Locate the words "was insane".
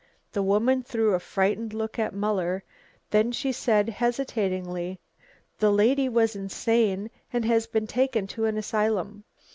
6.09-7.11